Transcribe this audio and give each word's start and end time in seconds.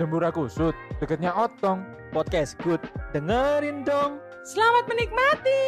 Dembura 0.00 0.32
kusut, 0.32 0.72
deketnya 0.96 1.28
otong. 1.36 1.84
Podcast 2.08 2.56
good. 2.64 2.80
Dengerin 3.12 3.84
dong. 3.84 4.16
Selamat 4.48 4.88
menikmati. 4.88 5.60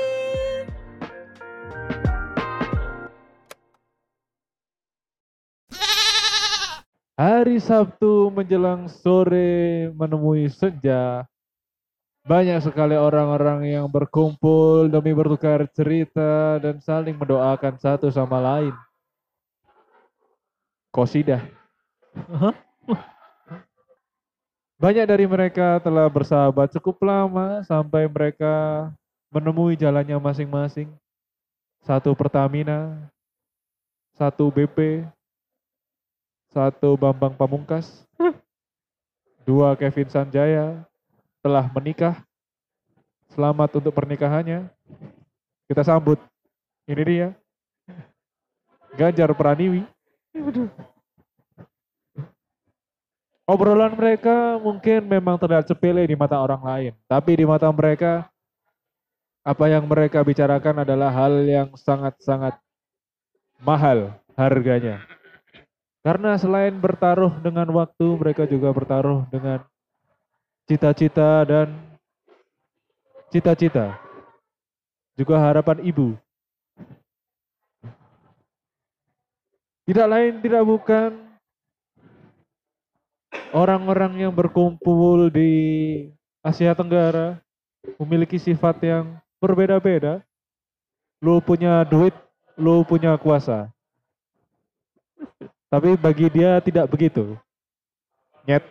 Hari 7.20 7.60
Sabtu 7.60 8.32
menjelang 8.32 8.88
sore 8.88 9.92
menemui 9.92 10.48
senja. 10.48 11.28
Banyak 12.24 12.64
sekali 12.64 12.96
orang-orang 12.96 13.68
yang 13.68 13.84
berkumpul 13.92 14.88
demi 14.88 15.12
bertukar 15.12 15.68
cerita 15.76 16.56
dan 16.56 16.80
saling 16.80 17.20
mendoakan 17.20 17.76
satu 17.76 18.08
sama 18.08 18.40
lain. 18.40 18.72
Kosidah. 20.88 21.44
Banyak 24.82 25.06
dari 25.06 25.30
mereka 25.30 25.78
telah 25.78 26.10
bersahabat 26.10 26.74
cukup 26.74 27.06
lama 27.06 27.62
sampai 27.62 28.10
mereka 28.10 28.90
menemui 29.30 29.78
jalannya 29.78 30.18
masing-masing. 30.18 30.90
Satu 31.86 32.10
Pertamina, 32.18 32.98
satu 34.18 34.50
BP, 34.50 35.06
satu 36.50 36.98
Bambang 36.98 37.30
Pamungkas, 37.38 38.02
dua 39.46 39.78
Kevin 39.78 40.10
Sanjaya 40.10 40.82
telah 41.46 41.70
menikah. 41.70 42.18
Selamat 43.30 43.78
untuk 43.78 43.94
pernikahannya. 43.94 44.66
Kita 45.70 45.86
sambut. 45.86 46.18
Ini 46.90 47.02
dia. 47.06 47.28
Ganjar 48.98 49.30
Praniwi. 49.30 49.86
Obrolan 53.42 53.98
mereka 53.98 54.54
mungkin 54.62 55.02
memang 55.02 55.34
terlihat 55.34 55.66
sepele 55.66 56.06
di 56.06 56.14
mata 56.14 56.38
orang 56.38 56.62
lain, 56.62 56.92
tapi 57.10 57.34
di 57.34 57.42
mata 57.42 57.66
mereka 57.74 58.30
apa 59.42 59.66
yang 59.66 59.82
mereka 59.90 60.22
bicarakan 60.22 60.86
adalah 60.86 61.10
hal 61.10 61.42
yang 61.42 61.74
sangat-sangat 61.74 62.54
mahal 63.58 64.14
harganya. 64.38 65.02
Karena 66.06 66.38
selain 66.38 66.74
bertaruh 66.78 67.42
dengan 67.42 67.66
waktu, 67.74 68.06
mereka 68.14 68.46
juga 68.46 68.70
bertaruh 68.70 69.26
dengan 69.30 69.62
cita-cita 70.70 71.42
dan 71.42 71.74
cita-cita. 73.34 73.98
Juga 75.18 75.42
harapan 75.42 75.82
ibu. 75.82 76.14
Tidak 79.82 80.06
lain 80.06 80.38
tidak 80.38 80.62
bukan 80.62 81.31
orang-orang 83.52 84.26
yang 84.26 84.32
berkumpul 84.32 85.28
di 85.28 85.52
Asia 86.40 86.72
Tenggara 86.74 87.38
memiliki 88.00 88.40
sifat 88.40 88.80
yang 88.82 89.04
berbeda-beda. 89.38 90.24
Lu 91.22 91.38
punya 91.38 91.86
duit, 91.86 92.16
lu 92.58 92.82
punya 92.82 93.14
kuasa. 93.14 93.70
Tapi 95.70 95.94
bagi 95.94 96.26
dia 96.28 96.58
tidak 96.58 96.90
begitu. 96.90 97.38
Nyet. 98.42 98.66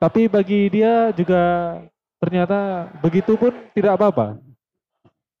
Tapi 0.00 0.32
bagi 0.32 0.72
dia 0.72 1.12
juga 1.12 1.42
ternyata 2.16 2.88
begitu 3.04 3.36
pun 3.36 3.52
tidak 3.76 4.00
apa-apa. 4.00 4.40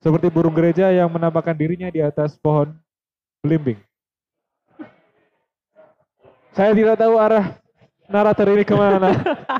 Seperti 0.04 0.28
burung 0.28 0.52
gereja 0.52 0.92
yang 0.92 1.08
menampakkan 1.08 1.56
dirinya 1.56 1.88
di 1.88 2.04
atas 2.04 2.36
pohon 2.36 2.76
belimbing. 3.40 3.80
Saya 6.50 6.74
tidak 6.74 6.98
tahu 6.98 7.14
arah 7.14 7.54
narator 8.10 8.50
ini 8.50 8.66
ke 8.66 8.74
mana. 8.74 9.14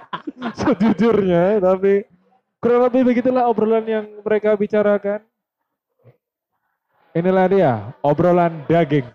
Sejujurnya, 0.58 1.62
tapi 1.62 2.02
kurang 2.58 2.90
lebih 2.90 3.06
begitulah 3.06 3.46
obrolan 3.46 3.86
yang 3.86 4.04
mereka 4.26 4.58
bicarakan. 4.58 5.22
Inilah 7.14 7.46
dia, 7.46 7.72
obrolan 8.02 8.66
daging. 8.66 9.06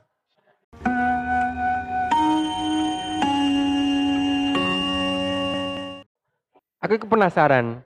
Aku 6.80 7.02
penasaran. 7.10 7.84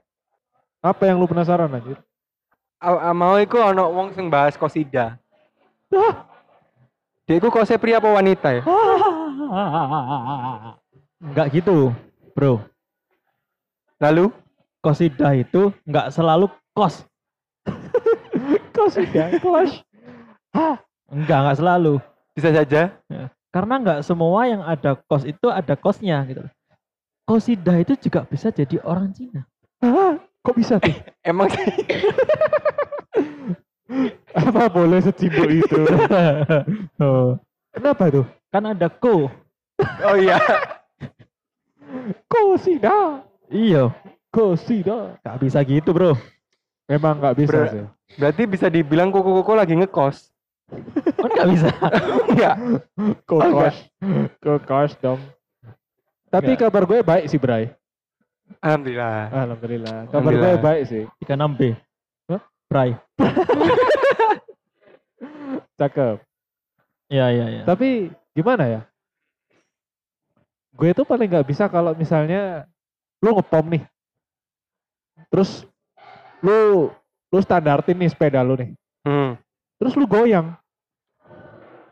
Apa 0.84 1.08
yang 1.08 1.18
lu 1.18 1.26
penasaran 1.26 1.72
anjir? 1.72 1.98
Mau 3.16 3.36
iku 3.42 3.58
ono 3.58 3.90
wong 3.90 4.14
sing 4.14 4.30
bahas 4.30 4.54
kosida. 4.54 5.18
Dia 7.26 7.34
iku 7.36 7.50
kose 7.50 7.74
pria 7.80 7.98
apa 7.98 8.10
wanita 8.10 8.54
ya? 8.54 8.62
Enggak 11.20 11.46
gitu, 11.52 11.90
bro. 12.32 12.62
Lalu 14.00 14.32
Kosidah 14.80 15.36
itu 15.36 15.68
enggak 15.84 16.08
selalu 16.08 16.48
kos. 16.72 17.04
Kos 18.76 18.96
ya, 19.12 19.28
kos. 19.36 19.84
Enggak, 21.12 21.38
enggak 21.44 21.58
selalu. 21.60 22.00
bisa 22.32 22.48
saja 22.54 22.96
Karena 23.52 23.74
enggak 23.76 24.00
semua 24.06 24.48
yang 24.48 24.64
ada 24.64 24.96
kos 25.04 25.28
itu 25.28 25.52
ada 25.52 25.76
kosnya 25.76 26.24
gitu. 26.24 26.40
Kosidah 27.28 27.76
itu 27.76 27.92
juga 28.00 28.24
bisa 28.24 28.48
jadi 28.48 28.80
orang 28.80 29.12
Cina. 29.12 29.44
Kok 30.40 30.56
bisa 30.56 30.80
tuh? 30.80 30.96
emang 31.20 31.52
sih 31.52 31.60
Apa 34.40 34.72
boleh 34.72 35.02
secimbuk 35.04 35.50
itu? 35.50 35.82
oh. 37.04 37.36
Kenapa 37.74 38.08
tuh? 38.08 38.26
Kan 38.50 38.66
ada 38.66 38.86
ko. 38.88 39.30
oh 39.80 40.16
iya 40.16 40.36
Kosida. 42.26 43.24
Iya, 43.48 43.90
Kosida. 44.28 45.18
enggak 45.18 45.38
bisa 45.40 45.58
gitu, 45.60 45.90
Bro. 45.90 46.14
Memang 46.86 47.18
nggak 47.18 47.36
bisa 47.36 47.50
Ber- 47.56 47.70
sih. 47.70 47.84
berarti 48.14 48.42
bisa 48.44 48.66
dibilang 48.66 49.08
kuku-kuku 49.08 49.52
lagi 49.52 49.74
ngekos 49.74 50.34
Kan 50.66 51.26
enggak 51.26 51.46
bisa. 51.48 51.68
enggak 52.28 52.54
Kokos. 53.24 53.76
Kokos 54.38 54.92
dong. 54.98 55.20
Tapi 56.26 56.54
Nggak. 56.54 56.62
kabar 56.64 56.82
gue 56.84 56.98
baik 57.00 57.26
sih, 57.26 57.38
Bray. 57.38 57.74
alhamdulillah 58.58 59.30
Alhamdulillah. 59.32 59.98
Kabar 60.08 60.30
gue 60.32 60.38
Alhamdulillah. 60.38 60.58
baik 60.60 60.82
sih. 60.84 61.02
36B. 61.20 61.62
Hah? 62.28 62.42
Prai. 62.66 62.90
Cakep. 65.76 66.16
Iya, 67.08 67.26
iya, 67.30 67.46
iya. 67.50 67.62
Tapi 67.64 68.10
gimana 68.40 68.64
ya? 68.64 68.80
Gue 70.72 70.96
tuh 70.96 71.04
paling 71.04 71.28
nggak 71.28 71.44
bisa 71.44 71.68
kalau 71.68 71.92
misalnya 71.92 72.64
lu 73.20 73.36
ngepom 73.36 73.68
nih. 73.68 73.84
Terus 75.28 75.68
lu 76.40 76.88
lu 77.28 77.38
standartin 77.44 78.00
nih 78.00 78.08
sepeda 78.08 78.40
lu 78.40 78.56
nih. 78.56 78.72
hmm. 79.04 79.36
Terus 79.76 79.92
lu 79.92 80.08
goyang. 80.08 80.56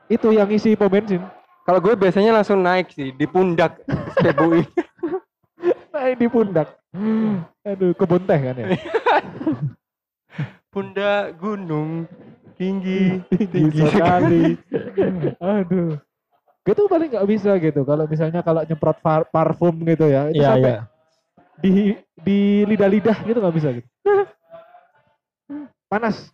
Itu 0.08 0.32
yang 0.32 0.48
isi 0.48 0.72
pom 0.72 0.88
bensin. 0.88 1.20
kalau 1.69 1.84
gue 1.84 1.92
biasanya 2.00 2.32
langsung 2.32 2.64
naik 2.64 2.88
sih 2.97 3.12
di 3.12 3.28
pundak 3.28 3.76
sebui 4.25 4.64
Naik 5.92 6.16
di 6.16 6.26
pundak. 6.32 6.81
Aduh, 7.60 7.92
kebun 7.92 8.25
teh 8.25 8.41
kan 8.41 8.56
ya. 8.56 8.72
pundak 10.72 11.37
gunung 11.37 12.08
tinggi 12.56 13.20
Tinggi 13.53 13.84
sekali. 13.84 14.56
Aduh. 15.44 16.00
Gue 16.69 16.77
tuh 16.77 16.84
paling 16.84 17.09
nggak 17.09 17.25
bisa 17.25 17.56
gitu. 17.56 17.81
Kalau 17.89 18.05
misalnya 18.05 18.45
kalau 18.45 18.61
nyemprot 18.61 19.01
par- 19.01 19.25
parfum 19.33 19.73
gitu 19.89 20.05
ya. 20.05 20.29
Itu 20.29 20.45
Iya, 20.45 20.49
sampai 20.53 20.73
iya. 20.77 20.83
di 21.65 21.73
di 22.21 22.39
lidah-lidah 22.69 23.25
gitu 23.25 23.41
nggak 23.41 23.56
bisa 23.56 23.69
gitu. 23.73 23.89
Panas. 25.89 26.29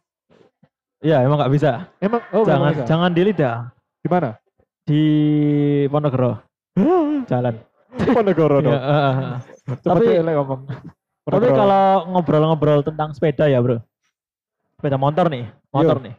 Iya, 0.98 1.22
emang 1.22 1.38
nggak 1.38 1.54
bisa. 1.54 1.86
Emang 2.02 2.18
oh 2.34 2.42
jangan 2.42 2.74
bisa. 2.74 2.82
jangan 2.82 3.10
di 3.14 3.22
lidah. 3.22 3.56
di 4.02 4.08
mana? 4.10 4.30
Di 4.82 5.02
Ponorogo. 5.86 6.42
Jalan. 7.30 7.54
Ponegoro 7.94 8.58
Iya, 8.58 8.66
dong. 8.66 8.74
eh, 8.74 8.82
eh, 8.90 9.14
eh. 9.14 9.76
Tapi 9.86 10.04
ngomong. 10.34 10.60
Tapi 10.66 11.30
Ponegoro. 11.30 11.54
kalau 11.54 11.84
ngobrol-ngobrol 12.10 12.80
tentang 12.82 13.14
sepeda 13.14 13.46
ya 13.46 13.62
bro, 13.62 13.78
sepeda 14.76 14.98
motor 14.98 15.30
nih, 15.30 15.46
motor 15.70 16.02
nih. 16.02 16.18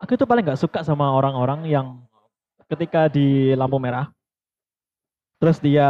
Aku 0.00 0.16
itu 0.16 0.24
paling 0.24 0.48
nggak 0.48 0.58
suka 0.64 0.80
sama 0.80 1.12
orang-orang 1.12 1.68
yang 1.68 2.00
ketika 2.70 3.06
di 3.08 3.52
lampu 3.54 3.76
merah, 3.78 4.08
terus 5.38 5.60
dia 5.60 5.88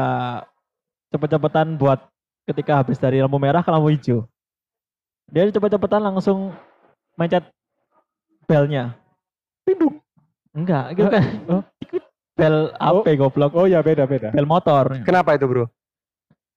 cepet-cepetan 1.15 1.79
buat 1.79 2.03
ketika 2.44 2.82
habis 2.82 2.99
dari 2.99 3.23
lampu 3.23 3.38
merah 3.38 3.62
ke 3.62 3.71
lampu 3.71 3.88
hijau, 3.94 4.26
dia 5.31 5.47
cepet-cepetan 5.49 6.03
langsung 6.03 6.53
mencet 7.15 7.47
belnya. 8.44 8.93
Pindung. 9.65 9.97
Enggak, 10.55 10.94
gitu 10.94 11.09
kan. 11.11 11.25
Oh. 11.50 11.62
Bel 12.35 12.75
apa 12.82 13.15
goblok? 13.15 13.55
Oh 13.55 13.67
ya 13.67 13.79
beda 13.79 14.05
beda. 14.11 14.35
Bel 14.35 14.47
motor. 14.47 14.91
kenapa 15.06 15.38
itu 15.38 15.47
bro 15.47 15.67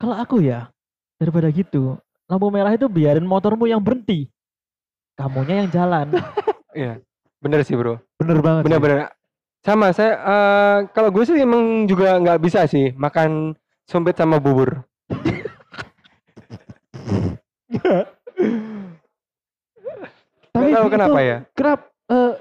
Kalau 0.02 0.14
aku 0.18 0.42
ya, 0.42 0.70
daripada 1.18 1.50
gitu, 1.50 1.98
lampu 2.26 2.50
merah 2.50 2.74
itu 2.74 2.86
biarin 2.90 3.26
motormu 3.26 3.66
yang 3.70 3.82
berhenti. 3.82 4.30
Kamunya 5.18 5.66
yang 5.66 5.70
jalan. 5.74 6.06
iya 6.78 7.02
bener 7.38 7.62
sih 7.62 7.78
bro 7.78 8.02
Bener 8.18 8.42
banget. 8.42 8.62
sih. 8.62 8.66
bener-bener 8.70 8.98
sama 9.68 9.92
saya 9.92 10.16
eh, 10.16 10.78
kalau 10.96 11.12
gue 11.12 11.28
sih 11.28 11.36
emang 11.44 11.84
juga 11.84 12.16
nggak 12.24 12.40
bisa 12.40 12.64
sih 12.72 12.96
makan 12.96 13.52
Sombet 13.88 14.16
sama 14.16 14.40
bubur. 14.40 14.84
Tapi 20.52 20.72
tahu 20.76 20.88
kenapa 20.92 21.20
ya. 21.24 21.38
Kenapa? 21.56 21.88
eh, 22.12 22.34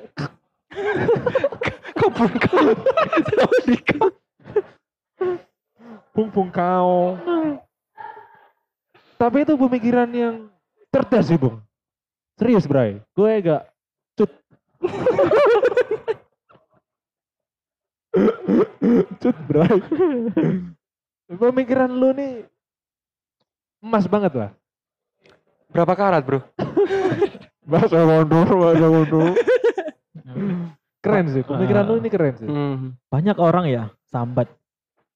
bung 6.14 6.31
bung 6.31 6.50
kau. 6.50 7.19
Tapi 9.19 9.46
itu 9.46 9.55
pemikiran 9.55 10.11
yang 10.11 10.50
cerdas 10.90 11.31
sih 11.31 11.38
bung. 11.38 11.62
Serius 12.38 12.67
Bray. 12.67 12.99
Gue 13.14 13.38
gak 13.43 13.70
cut. 14.19 14.31
cut 19.22 19.36
Bray. 19.46 19.78
Pemikiran 21.42 21.90
lu 21.90 22.14
nih 22.14 22.46
emas 23.82 24.06
banget 24.06 24.32
lah. 24.34 24.50
Berapa 25.70 25.92
karat 25.98 26.22
bro? 26.22 26.40
Bahasa 27.70 27.98
mundur, 28.06 28.46
bahasa 28.46 28.86
mundur. 28.86 29.34
keren 31.02 31.26
sih, 31.30 31.42
pemikiran 31.42 31.82
lu 31.86 31.98
ini 31.98 32.10
keren 32.10 32.34
sih. 32.38 32.46
Hmm. 32.46 32.94
Banyak 33.10 33.42
orang 33.42 33.66
ya 33.66 33.90
sambat 34.06 34.46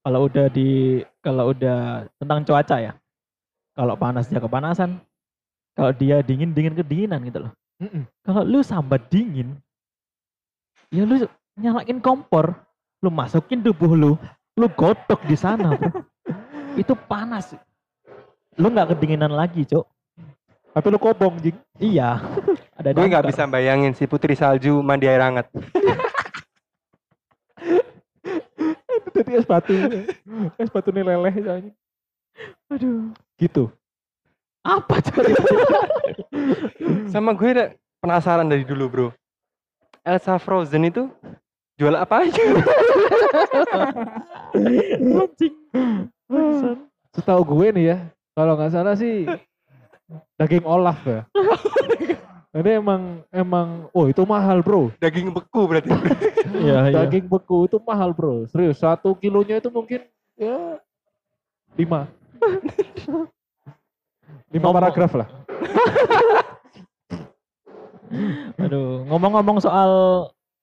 kalau 0.02 0.26
udah 0.26 0.50
di 0.50 0.99
kalau 1.23 1.55
udah 1.55 2.11
tentang 2.19 2.43
cuaca 2.43 2.76
ya. 2.82 2.93
Kalau 3.79 3.94
panas 3.94 4.26
dia 4.26 4.43
kepanasan. 4.43 4.99
Kalau 5.79 5.94
dia 5.94 6.26
dingin 6.26 6.50
dingin 6.50 6.75
kedinginan 6.75 7.23
gitu 7.23 7.47
loh. 7.47 7.52
Kalau 8.26 8.43
lu 8.44 8.61
sambat 8.61 9.08
dingin, 9.08 9.56
ya 10.93 11.06
lu 11.06 11.25
nyalain 11.56 11.99
kompor, 12.02 12.52
lu 13.00 13.08
masukin 13.08 13.64
tubuh 13.64 13.97
lu, 13.97 14.12
lu 14.61 14.69
godok 14.76 15.25
di 15.25 15.37
sana, 15.37 15.73
bro. 15.73 16.05
Itu 16.81 16.93
panas. 16.94 17.56
Lu 18.61 18.69
nggak 18.69 18.94
kedinginan 18.94 19.32
lagi, 19.32 19.64
Cok. 19.64 19.87
Tapi 20.70 20.87
lu 20.87 20.99
kobong 21.00 21.41
jing. 21.43 21.56
Iya. 21.81 22.20
Ada 22.79 22.94
Gue 22.94 23.11
nggak 23.11 23.26
bisa 23.32 23.49
bayangin 23.49 23.97
si 23.97 24.06
Putri 24.06 24.37
Salju 24.37 24.85
mandi 24.85 25.08
air 25.08 25.20
hangat. 25.25 25.49
Jadi 29.11 29.37
es 29.37 29.44
batu. 29.44 29.75
es 30.56 30.70
batu 30.70 30.88
nih 30.94 31.05
leleh 31.05 31.35
soalnya. 31.43 31.73
Aduh. 32.70 33.11
Gitu. 33.37 33.69
Apa 34.62 35.00
Cok? 35.02 35.25
Sama 37.11 37.35
gue 37.35 37.75
penasaran 38.00 38.49
dari 38.49 38.62
dulu 38.62 38.87
bro. 38.88 39.08
Elsa 40.06 40.41
Frozen 40.41 40.88
itu 40.88 41.11
jual 41.81 41.97
apa 41.97 42.29
aja? 42.29 42.43
Anjing. 45.17 45.55
Setahu 47.11 47.43
gue 47.56 47.67
nih 47.73 47.85
ya, 47.97 47.99
kalau 48.37 48.55
nggak 48.55 48.71
salah 48.71 48.94
sih 48.94 49.25
daging 50.37 50.69
olaf 50.69 51.00
ya. 51.09 51.25
Ini 52.50 52.82
emang 52.82 53.23
emang, 53.31 53.87
oh 53.94 54.11
itu 54.11 54.27
mahal 54.27 54.61
bro. 54.61 54.91
Daging 54.99 55.31
beku 55.32 55.71
berarti. 55.71 55.88
Iya, 56.50 56.91
iya. 56.91 57.06
Daging 57.06 57.31
beku 57.31 57.71
itu 57.71 57.79
mahal 57.81 58.11
bro. 58.11 58.44
Serius, 58.50 58.83
satu 58.83 59.15
kilonya 59.15 59.62
itu 59.62 59.71
mungkin 59.71 60.03
ya 60.35 60.76
lima. 61.79 62.11
lima 64.50 64.67
Ngomong- 64.67 64.76
paragraf 64.83 65.12
lah. 65.15 65.29
Aduh, 68.59 69.06
ngomong-ngomong 69.06 69.62
soal 69.62 69.91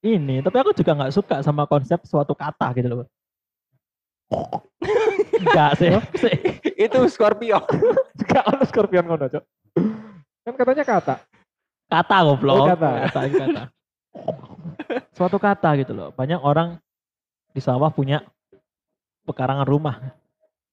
ini, 0.04 0.38
tapi 0.38 0.56
aku 0.62 0.70
juga 0.74 0.94
nggak 0.94 1.14
suka 1.14 1.36
sama 1.42 1.66
konsep 1.66 1.98
suatu 2.06 2.34
kata 2.36 2.70
gitu 2.78 2.88
loh. 2.90 3.08
Enggak 5.38 5.70
sih. 5.80 5.90
itu 6.84 6.98
Scorpio. 7.08 7.64
Juga 8.18 8.44
ada 8.44 8.64
skorpion 8.66 9.06
ngono, 9.08 9.24
Cok. 9.30 9.44
Kan 10.44 10.54
katanya 10.58 10.84
kata. 10.84 11.14
Kata 11.88 12.16
goblok. 12.26 12.56
Oh, 12.60 12.66
kata. 12.68 12.90
kata, 13.08 13.20
kata. 13.30 13.62
Suatu 15.16 15.38
kata 15.40 15.70
gitu 15.80 15.96
loh. 15.96 16.12
Banyak 16.12 16.42
orang 16.42 16.76
di 17.56 17.60
sawah 17.64 17.88
punya 17.88 18.20
pekarangan 19.24 19.64
rumah. 19.64 19.96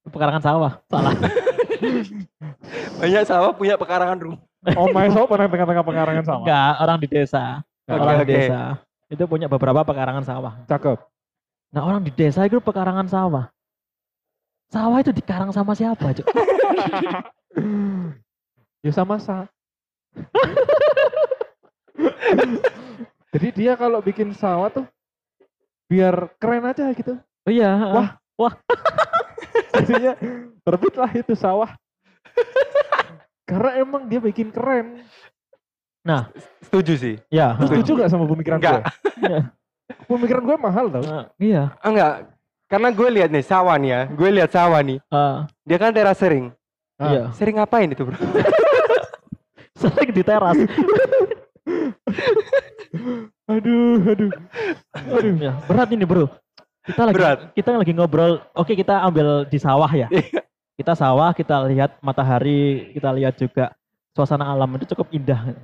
Pekarangan 0.09 0.43
sawah. 0.43 0.73
Salah. 0.91 1.15
Banyak 2.99 3.23
sawah 3.23 3.51
punya 3.55 3.79
pekarangan 3.79 4.19
rumah. 4.19 4.41
Oh, 4.73 4.89
my 4.89 5.07
so 5.13 5.29
pernah 5.29 5.45
tengah-tengah 5.45 5.85
pengarangan 5.85 6.23
sama. 6.25 6.41
Enggak, 6.41 6.71
orang 6.81 6.97
di 6.97 7.07
desa. 7.07 7.43
Oke, 7.85 8.01
orang 8.01 8.17
di 8.17 8.25
oke. 8.25 8.33
desa. 8.33 8.61
Itu 9.09 9.29
punya 9.29 9.45
beberapa 9.45 9.85
pekarangan 9.85 10.25
sawah. 10.25 10.53
Cakep. 10.65 10.97
Nah, 11.75 11.81
orang 11.85 12.01
di 12.01 12.11
desa 12.13 12.45
itu 12.47 12.57
pekarangan 12.57 13.05
sawah. 13.05 13.45
Sawah 14.73 14.97
itu 15.01 15.13
dikarang 15.13 15.53
sama 15.53 15.77
siapa, 15.77 16.09
Cuk? 16.15 16.25
ya 18.85 18.91
sama 18.91 19.21
sa. 19.21 19.45
Jadi 23.35 23.47
dia 23.51 23.75
kalau 23.75 23.99
bikin 23.99 24.31
sawah 24.33 24.71
tuh 24.71 24.87
biar 25.85 26.33
keren 26.41 26.65
aja 26.65 26.89
gitu. 26.95 27.19
Oh 27.45 27.51
iya, 27.51 27.77
Wah. 28.39 28.53
Jadinya 29.75 30.17
terbitlah 30.65 31.11
itu 31.13 31.37
sawah. 31.37 31.77
Karena 33.45 33.77
emang 33.77 34.09
dia 34.09 34.17
bikin 34.17 34.49
keren. 34.49 35.05
Setuju 36.61 36.93
sih. 36.95 37.15
ya. 37.27 37.57
Setuju 37.57 37.91
gak 37.97 38.09
sama 38.13 38.29
pemikiran 38.29 38.57
gue? 38.57 38.65
Enggak. 38.65 38.83
Iya. 39.19 39.39
Pemikiran 40.05 40.43
gue 40.45 40.57
mahal 40.57 40.85
tau. 40.89 41.01
Nah, 41.01 41.25
iya. 41.37 41.73
Enggak. 41.81 42.29
Karena 42.65 42.89
gue 42.89 43.09
lihat 43.11 43.29
nih 43.29 43.45
sawah 43.45 43.75
nih 43.77 43.89
ya. 43.89 44.01
Gue 44.09 44.29
lihat 44.33 44.49
sawah 44.49 44.81
nih. 44.81 44.97
Ah, 45.09 45.45
Dia 45.65 45.77
kan 45.77 45.93
teras 45.93 46.17
sering. 46.17 46.49
Ah. 46.97 47.09
Iya. 47.09 47.23
Sering 47.33 47.57
ngapain 47.57 47.89
itu 47.89 48.05
bro? 48.05 48.15
Sering 49.81 50.09
di 50.09 50.23
teras. 50.23 50.55
Aduh, 53.45 54.01
aduh. 54.01 54.31
Aduh. 55.13 55.33
Ya, 55.37 55.53
berat 55.69 55.89
ini, 55.93 56.01
Bro. 56.01 56.25
Kita 56.81 57.01
lagi 57.05 57.17
Berat. 57.17 57.37
kita 57.53 57.69
lagi 57.73 57.93
ngobrol. 57.93 58.41
Oke, 58.53 58.73
kita 58.73 59.01
ambil 59.01 59.45
di 59.45 59.57
sawah 59.57 59.89
ya. 59.89 60.05
Iya. 60.09 60.41
kita 60.75 60.93
sawah, 60.93 61.31
kita 61.33 61.65
lihat 61.65 61.97
matahari, 61.99 62.91
kita 62.93 63.09
lihat 63.13 63.37
juga 63.37 63.73
suasana 64.11 64.49
alam 64.49 64.69
itu 64.75 64.85
cukup 64.93 65.07
indah. 65.09 65.55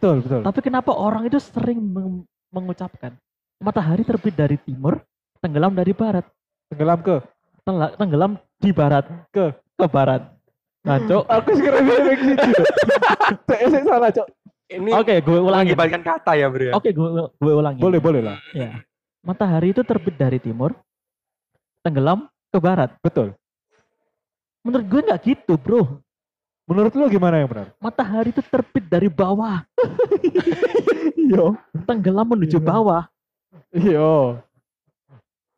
Betul, 0.00 0.24
betul. 0.24 0.40
Tapi 0.40 0.60
kenapa 0.64 0.96
orang 0.96 1.28
itu 1.28 1.36
sering 1.36 1.76
meng- 1.76 2.24
mengucapkan 2.48 3.12
matahari 3.60 4.00
terbit 4.00 4.32
dari 4.32 4.56
timur, 4.56 5.04
tenggelam 5.38 5.76
dari 5.76 5.92
barat. 5.92 6.24
Tenggelam 6.72 7.04
ke. 7.04 7.20
Tengla- 7.60 7.92
tenggelam 7.92 8.40
di 8.56 8.72
barat 8.72 9.04
Ke. 9.28 9.52
ke 9.52 9.86
barat. 9.86 10.24
Nah, 10.80 10.96
Cok. 10.96 11.28
Aku 11.28 11.50
sekarang 11.52 11.84
bilang 11.84 12.04
kayak 12.08 12.18
gitu. 12.24 12.62
Saya 13.44 13.84
salah, 13.84 14.08
Cok. 14.08 14.28
Ini 14.70 14.90
Oke, 14.96 15.14
gue 15.20 15.36
ulangi. 15.36 15.76
mengakibatkan 15.76 16.00
kata 16.00 16.32
ya 16.32 16.46
bro 16.48 16.64
ya. 16.64 16.72
Oke, 16.72 16.88
gue 16.96 17.08
gue 17.36 17.52
ulangi. 17.52 17.80
Boleh, 17.84 18.00
boleh 18.00 18.22
lah. 18.24 18.40
Ya. 18.56 18.80
Matahari 19.20 19.76
itu 19.76 19.84
terbit 19.84 20.16
dari 20.16 20.40
timur, 20.40 20.72
tenggelam 21.84 22.24
ke 22.48 22.56
barat. 22.56 22.96
Betul. 23.04 23.36
Menurut 24.64 24.86
gue 24.88 25.00
nggak 25.04 25.20
gitu, 25.28 25.60
bro. 25.60 26.00
Menurut 26.70 26.94
lu 26.94 27.10
gimana 27.10 27.42
yang 27.42 27.50
benar? 27.50 27.74
Matahari 27.82 28.30
itu 28.30 28.38
terbit 28.46 28.86
dari 28.86 29.10
bawah, 29.10 29.66
Iya. 31.18 31.58
tenggelam 31.82 32.26
menuju 32.30 32.62
Iya. 32.62 32.66
bawah. 32.70 33.02
Iya. 33.74 34.38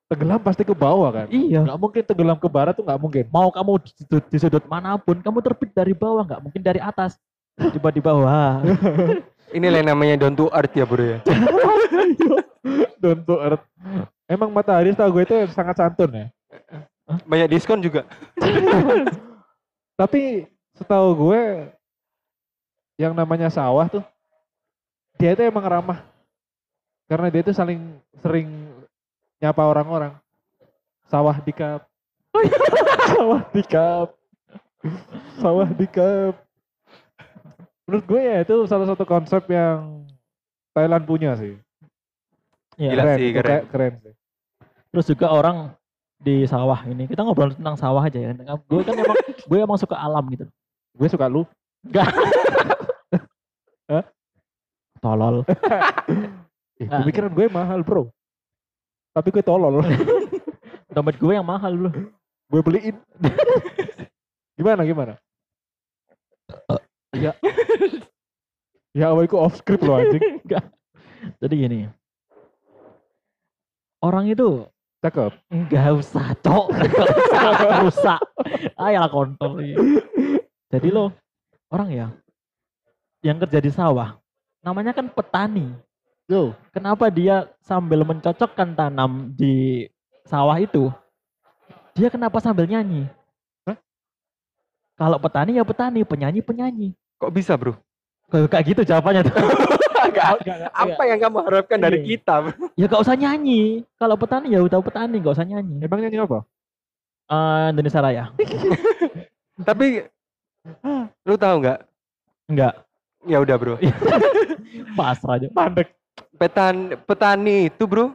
Tenggelam 0.09 0.41
pasti 0.41 0.65
ke 0.65 0.73
bawah 0.73 1.13
kan? 1.13 1.27
Iya. 1.29 1.69
Nggak 1.69 1.77
mungkin 1.81 2.03
tenggelam 2.09 2.39
ke 2.41 2.49
barat 2.49 2.73
tuh 2.73 2.85
nggak 2.89 2.97
mungkin. 2.97 3.25
Mau 3.29 3.53
kamu 3.53 3.85
di 3.85 3.91
sudut, 3.93 4.25
di 4.25 4.39
sudut 4.41 4.65
mana 4.65 4.97
pun, 4.97 5.21
kamu 5.21 5.45
terbit 5.45 5.71
dari 5.77 5.93
bawah, 5.93 6.25
nggak 6.25 6.41
mungkin 6.41 6.65
dari 6.65 6.81
atas. 6.81 7.21
Coba 7.61 7.93
di 7.93 8.01
bawah. 8.01 8.65
Ini 9.57 9.69
lah 9.69 9.85
yang 9.85 9.93
namanya 9.93 10.17
down 10.17 10.33
to 10.33 10.49
earth 10.49 10.73
ya 10.73 10.89
bro 10.89 11.05
ya. 11.05 11.19
Don't 12.97 13.21
to 13.29 13.37
earth. 13.37 13.61
Emang 14.25 14.49
matahari 14.49 14.97
setahu 14.97 15.21
gue 15.21 15.25
itu 15.29 15.37
sangat 15.53 15.77
santun 15.77 16.09
ya. 16.09 16.27
Banyak 17.29 17.53
diskon 17.53 17.85
juga. 17.85 18.09
Tapi 20.01 20.49
setahu 20.77 21.09
gue 21.29 21.43
yang 23.01 23.13
namanya 23.13 23.49
sawah 23.53 23.89
tuh 23.89 24.05
dia 25.23 25.39
itu 25.39 25.43
emang 25.47 25.63
ramah. 25.63 26.03
Karena 27.07 27.31
dia 27.31 27.47
itu 27.47 27.53
saling 27.55 27.79
sering 28.19 28.49
nyapa 29.39 29.63
orang-orang. 29.63 30.19
Sawah 31.07 31.39
di 31.39 31.53
kap. 31.55 31.87
Sawah 33.13 33.43
di 33.53 33.63
kap. 33.63 34.09
Sawah 35.39 35.69
di 35.71 35.87
kap. 35.87 36.35
Menurut 37.87 38.05
gue 38.09 38.21
ya 38.23 38.43
itu 38.43 38.67
salah 38.67 38.89
satu 38.89 39.05
konsep 39.07 39.47
yang 39.53 40.03
Thailand 40.73 41.05
punya 41.05 41.37
sih. 41.37 41.55
Ya. 42.81 42.97
Gila 42.97 43.15
sih, 43.21 43.31
keren. 43.37 43.47
kayak 43.47 43.65
keren 43.69 43.95
sih. 44.01 44.15
Terus 44.91 45.07
juga 45.07 45.27
orang 45.29 45.57
di 46.23 46.49
sawah 46.49 46.83
ini, 46.89 47.05
kita 47.11 47.23
ngobrol 47.27 47.53
tentang 47.53 47.77
sawah 47.77 48.03
aja 48.03 48.17
ya. 48.17 48.33
Gue 48.67 48.83
kan 48.83 48.97
emang, 48.97 49.19
gue 49.21 49.59
emang 49.59 49.79
suka 49.79 49.99
alam 49.99 50.25
gitu. 50.33 50.49
Gue 50.93 51.09
suka 51.09 51.27
lu. 51.29 51.43
Tolol. 55.03 55.43
Eh, 56.83 56.91
Ah. 56.91 56.99
pemikiran 57.07 57.31
gue 57.31 57.47
mahal 57.47 57.87
bro. 57.87 58.11
Tapi 59.15 59.31
gue 59.31 59.45
tolol. 59.45 59.87
Dompet 60.95 61.15
gue 61.15 61.31
yang 61.31 61.47
mahal 61.47 61.79
bro. 61.79 61.91
gue 62.51 62.61
beliin. 62.65 62.97
gimana 64.59 64.83
gimana? 64.83 65.15
ya. 67.15 67.39
ya 68.99 69.05
awal 69.15 69.31
itu 69.31 69.39
off 69.39 69.55
script 69.63 69.87
loh 69.87 69.95
anjing. 69.95 70.43
Enggak. 70.43 70.65
Jadi 71.39 71.55
gini. 71.55 71.79
Orang 74.03 74.27
itu 74.27 74.67
Cakep. 75.07 75.39
enggak 75.55 75.87
usah, 76.03 76.35
cok. 76.43 76.67
Enggak 76.83 77.07
usah 77.15 77.79
rusak. 77.87 78.21
Ayolah 78.75 79.11
kontol. 79.13 79.63
Jadi 80.73 80.89
lo 80.89 81.13
orang 81.69 81.89
ya 81.93 82.07
yang 83.21 83.37
kerja 83.39 83.61
di 83.61 83.71
sawah 83.71 84.17
namanya 84.65 84.97
kan 84.97 85.07
petani. 85.13 85.69
Yo. 86.31 86.57
Kenapa 86.73 87.13
dia 87.13 87.51
sambil 87.61 88.01
mencocokkan 88.07 88.73
tanam 88.73 89.35
di 89.37 89.85
sawah 90.25 90.57
itu? 90.57 90.89
Dia 91.93 92.09
kenapa 92.09 92.41
sambil 92.41 92.65
nyanyi? 92.65 93.05
Hah? 93.69 93.77
Kalau 94.97 95.19
petani 95.21 95.61
ya 95.61 95.65
petani, 95.67 96.07
penyanyi 96.09 96.41
penyanyi. 96.41 96.89
Kok 97.21 97.35
bisa, 97.35 97.53
Bro? 97.59 97.77
Kayak 98.33 98.65
gitu 98.65 98.81
jawabannya 98.87 99.29
tuh. 99.29 99.35
Apa 100.73 101.03
yang 101.05 101.21
kamu 101.21 101.39
harapkan 101.45 101.79
dari 101.83 102.01
Iya. 102.01 102.09
kita, 102.17 102.35
Bro? 102.49 102.53
ya 102.79 102.87
gak 102.89 103.03
usah 103.03 103.17
nyanyi. 103.19 103.85
Kalau 104.01 104.17
petani 104.17 104.55
ya 104.57 104.63
udah 104.65 104.81
petani, 104.81 105.21
gak 105.21 105.37
usah 105.37 105.45
nyanyi. 105.45 105.85
Emang 105.85 106.01
nyanyi 106.01 106.23
apa? 106.23 106.47
Eh, 107.29 107.67
Indonesia 107.77 108.01
Raya. 108.01 108.25
Tapi 109.69 110.07
lu 111.29 111.35
tahu 111.35 111.55
nggak? 111.63 111.79
Enggak. 112.51 112.75
Ya 113.27 113.39
udah, 113.39 113.57
Bro. 113.59 113.75
Pasrah 114.99 115.39
aja. 115.39 115.49
Mandek. 115.55 115.95
Petan 116.37 116.99
petani 117.07 117.71
itu, 117.71 117.85
Bro. 117.87 118.15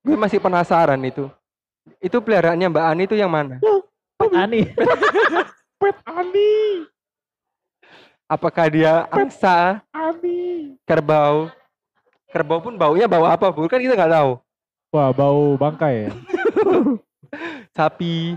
Gue 0.00 0.16
masih 0.16 0.40
penasaran 0.40 1.00
itu. 1.04 1.28
Itu 2.00 2.20
peliharaannya 2.20 2.68
Mbak 2.72 2.84
Ani 2.84 3.02
itu 3.04 3.16
yang 3.16 3.32
mana? 3.32 3.60
Petani. 4.16 4.64
Pet 5.78 5.94
Ani. 6.04 6.84
Apakah 8.28 8.66
dia 8.68 9.06
angsa, 9.08 9.80
Ani. 9.94 10.74
kerbau? 10.84 11.48
Kerbau 12.28 12.60
pun 12.60 12.74
baunya 12.76 13.08
bau 13.08 13.24
apa, 13.24 13.48
Bu? 13.48 13.64
Kan 13.70 13.80
kita 13.80 13.96
nggak 13.96 14.12
tahu. 14.12 14.30
Wah, 14.92 15.14
bau 15.14 15.56
bangkai 15.56 16.08
ya. 16.08 16.10
Sapi, 17.76 18.34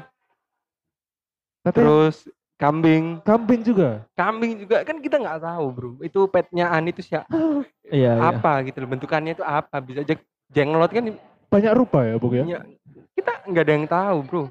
Tapi 1.66 1.76
terus 1.76 2.30
kambing. 2.62 3.18
kambing 3.26 3.66
juga. 3.66 4.06
Kambing 4.14 4.62
juga 4.62 4.86
kan 4.86 5.02
kita 5.02 5.18
nggak 5.18 5.42
tahu, 5.42 5.66
Bro. 5.74 5.92
Itu 6.06 6.30
petnya 6.30 6.70
Ani 6.70 6.94
itu 6.94 7.02
siapa? 7.02 7.26
Iya, 7.92 8.16
iya. 8.16 8.24
apa 8.24 8.64
gitu 8.64 8.80
loh 8.80 8.88
bentukannya 8.88 9.36
itu 9.36 9.44
apa 9.44 9.84
bisa 9.84 10.00
aja 10.00 10.16
jenglot 10.48 10.96
kan 10.96 11.12
Banyak 11.52 11.76
rupa 11.76 12.08
ya, 12.08 12.16
Bung 12.16 12.40
ya. 12.40 12.48
ya, 12.48 12.60
kita 13.20 13.52
nggak 13.52 13.64
ada 13.68 13.74
yang 13.76 13.84
tahu 13.84 14.18
bro 14.24 14.44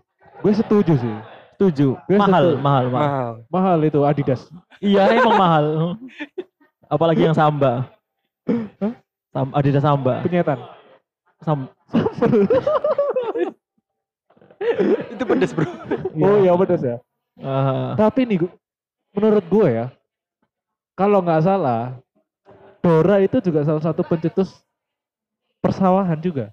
Gue 0.44 0.52
setuju 0.52 0.92
sih. 1.00 1.16
Setuju. 1.56 1.96
Gue 2.04 2.20
Mahal, 2.20 2.52
setuju. 2.52 2.60
mahal, 2.60 2.84
mahal. 2.92 3.00
mahal 3.00 3.32
Mahal 3.48 3.78
itu 3.88 4.04
Adidas. 4.04 4.44
Iya, 4.84 5.08
emang 5.08 5.40
mahal. 5.40 5.64
Apalagi 6.92 7.24
yang 7.24 7.32
samba. 7.32 7.88
Sam, 9.32 9.56
Adidas 9.56 9.88
samba. 9.88 10.20
Penyetan. 10.20 10.60
Sam, 11.40 11.64
itu 15.16 15.24
pedes 15.24 15.56
bro 15.56 15.64
Oh 16.20 16.44
iya 16.44 16.52
pedas 16.60 16.84
ya. 16.84 17.00
Eh, 17.40 17.90
Tapi 17.96 18.20
nih 18.28 18.38
menurut 19.16 19.44
gue 19.48 19.68
ya, 19.68 19.86
kalau 20.94 21.24
nggak 21.24 21.42
salah, 21.42 21.96
Dora 22.80 23.20
itu 23.20 23.40
juga 23.40 23.64
salah 23.64 23.80
satu 23.80 24.04
pencetus 24.04 24.60
persawahan 25.60 26.20
juga. 26.20 26.52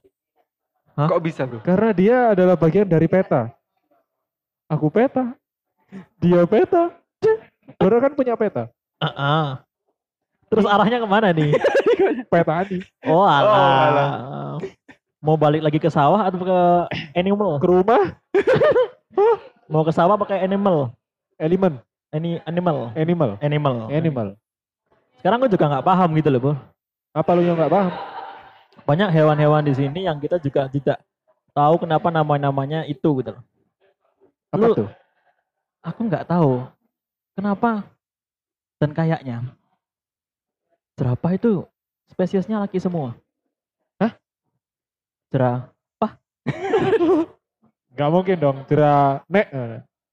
Hah? 0.98 1.06
kok 1.06 1.22
bisa 1.22 1.46
bro 1.46 1.62
Karena 1.62 1.94
dia 1.94 2.17
adalah 2.34 2.58
bagian 2.58 2.89
dari 2.89 3.06
peta. 3.06 3.53
Aku 4.67 4.89
peta, 4.89 5.38
dia 6.20 6.44
peta. 6.50 6.91
Dora 7.77 8.01
kan 8.01 8.15
punya 8.17 8.34
peta. 8.36 8.72
ah, 9.00 9.13
ah. 9.13 9.48
Terus 10.48 10.63
arahnya 10.63 11.03
ke 11.03 11.08
mana 11.08 11.36
nih? 11.36 11.51
Peta 12.32 12.53
Ani. 12.63 12.79
Oh, 13.03 13.24
alah. 13.24 13.51
Oh, 13.51 13.75
alah. 13.84 14.12
Mau 15.20 15.36
balik 15.36 15.60
lagi 15.60 15.75
ke 15.75 15.91
sawah 15.91 16.24
atau 16.24 16.39
ke 16.39 16.60
animal? 17.20 17.60
Ke 17.60 17.67
rumah, 17.67 18.15
Mau 19.68 19.84
ke 19.84 19.92
sawah 19.92 20.16
pakai 20.20 20.44
animal? 20.44 20.92
elemen, 21.38 21.78
Any 22.10 22.42
animal? 22.50 22.90
animal, 22.98 23.38
Animal. 23.44 23.76
animal. 23.94 24.28
Sekarang 25.22 25.38
gue 25.44 25.52
juga 25.54 25.70
nggak 25.70 25.86
paham 25.86 26.10
gitu 26.18 26.30
loh, 26.34 26.42
Bu. 26.42 26.52
Apa 27.14 27.30
lu 27.38 27.46
yang 27.46 27.54
nggak 27.60 27.70
paham? 27.70 27.92
Banyak 28.88 29.10
hewan-hewan 29.14 29.62
di 29.68 29.74
sini 29.76 30.08
yang 30.10 30.18
kita 30.18 30.42
juga 30.42 30.66
tidak 30.72 30.98
tahu 31.54 31.76
kenapa 31.84 32.10
nama-namanya 32.10 32.90
itu 32.90 33.22
gitu 33.22 33.38
loh. 33.38 33.44
Apa 34.50 34.66
Lu- 34.66 34.78
tuh? 34.82 34.90
Aku 35.86 36.00
nggak 36.10 36.26
tahu 36.28 36.66
kenapa 37.38 37.86
dan 38.82 38.92
kayaknya 38.92 39.46
jerapah 40.98 41.32
itu 41.38 41.64
spesiesnya 42.10 42.60
laki 42.66 42.82
semua. 42.82 43.14
Hah? 44.02 44.18
Jerapah. 45.30 46.12
Nggak 47.98 48.10
mungkin 48.10 48.38
dong. 48.38 48.58
Jera 48.66 49.25
nek. 49.25 49.48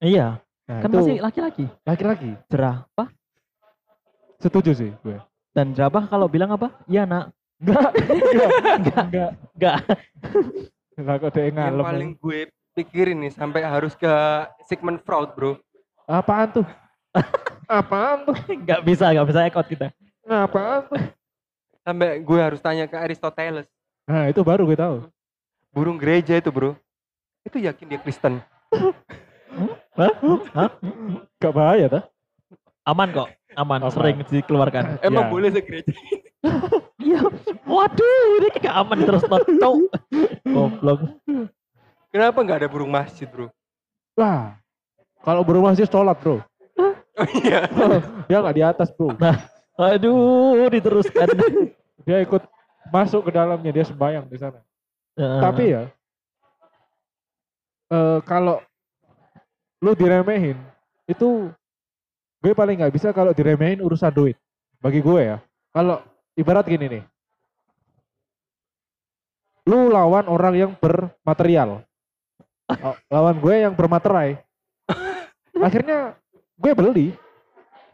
Iya, 0.00 0.40
Nah, 0.64 0.80
kan 0.80 0.88
itu 0.88 0.96
masih 0.98 1.16
laki-laki. 1.20 1.64
laki-laki. 1.84 2.30
Jerapah 2.48 3.08
Setuju 4.36 4.72
sih 4.72 4.90
gue. 4.98 5.20
dan 5.52 5.70
jerapah 5.70 6.04
kalau 6.04 6.24
bilang 6.26 6.50
apa? 6.50 6.72
Iya, 6.84 7.04
Nak. 7.04 7.30
Enggak, 7.60 7.92
enggak, 7.94 9.00
enggak, 9.06 9.30
Enggak. 9.54 9.76
enggak 10.94 11.16
kok 11.18 11.30
dia 11.30 11.42
yang 11.44 11.56
ngalem. 11.56 11.84
paling 11.84 12.10
gue 12.18 12.40
pikirin 12.74 13.18
nih 13.20 13.30
sampai 13.30 13.62
harus 13.62 13.94
ke 13.94 14.10
segmen 14.62 14.98
fraud 14.98 15.32
bro 15.32 15.54
Apaan 16.04 16.48
tuh? 16.52 16.66
Apaan 17.64 18.24
tuh? 18.24 18.36
Enggak 18.58 18.82
bisa, 18.82 19.08
enggak 19.08 19.28
bisa 19.30 19.40
ekot 19.44 19.66
kita. 19.66 19.86
Apaan 20.24 20.82
tuh? 20.86 21.00
sampai 21.80 22.16
gue 22.18 22.38
harus 22.38 22.58
tanya 22.58 22.84
ke 22.84 22.96
Aristoteles 22.96 23.68
Nah 24.04 24.24
itu 24.26 24.40
baru 24.40 24.64
gue 24.64 24.74
tahu. 24.74 24.96
burung 25.68 25.96
gereja 25.96 26.34
itu 26.34 26.48
bro 26.48 26.72
itu 27.44 27.56
yakin 27.60 27.86
dia 27.86 28.00
Kristen 28.00 28.40
Hah? 29.94 30.10
Hah? 30.50 30.70
Gak 31.38 31.54
bahaya 31.54 31.86
tuh. 31.86 32.02
Aman 32.82 33.14
kok, 33.14 33.30
aman, 33.54 33.80
Aman. 33.80 33.92
sering 33.94 34.16
dikeluarkan. 34.26 34.98
emang 35.06 35.28
Ya. 35.28 35.30
boleh 35.30 35.48
segereja 35.48 35.94
Iya. 37.04 37.20
Waduh, 37.62 38.42
ini 38.42 38.48
gak 38.58 38.74
aman 38.74 38.98
terus 39.00 39.22
cok. 39.24 39.76
Goblok. 40.44 41.00
kenapa 42.10 42.38
nggak 42.40 42.58
ada 42.62 42.68
burung 42.68 42.90
masjid 42.90 43.26
bro 43.26 43.50
Wah, 44.14 44.54
kalau 45.20 45.42
berumah 45.42 45.74
sih 45.74 45.84
sholat 45.84 46.14
bro. 46.18 46.38
oh 47.14 47.28
iya 47.40 47.66
Dia 48.26 48.38
nggak 48.42 48.56
di 48.56 48.62
atas 48.62 48.88
bro. 48.90 49.14
Aduh, 49.74 50.66
diteruskan. 50.70 51.26
Dia 52.06 52.20
ikut 52.20 52.42
masuk 52.92 53.26
ke 53.26 53.30
dalamnya 53.32 53.70
dia 53.70 53.82
sembayang 53.82 54.28
di 54.28 54.36
sana. 54.36 54.60
Heeh. 55.16 55.40
Tapi 55.40 55.64
ya, 55.72 55.82
eh 57.90 58.18
kalau 58.24 58.60
lu 59.84 59.92
diremehin, 59.92 60.56
itu 61.04 61.52
gue 62.40 62.52
paling 62.56 62.80
nggak 62.80 62.94
bisa 62.94 63.12
kalau 63.12 63.36
diremehin 63.36 63.80
urusan 63.84 64.12
duit. 64.12 64.36
Bagi 64.80 65.00
gue 65.00 65.20
ya, 65.20 65.36
kalau 65.72 66.00
ibarat 66.36 66.68
gini 66.68 66.86
nih, 66.88 67.02
lu 69.64 69.88
lawan 69.88 70.28
orang 70.28 70.54
yang 70.56 70.72
bermaterial, 70.76 71.84
Oh, 72.84 72.96
lawan 73.12 73.36
gue 73.40 73.54
yang 73.60 73.72
bermaterai. 73.76 74.40
Akhirnya 75.60 76.16
gue 76.60 76.72
beli, 76.76 77.08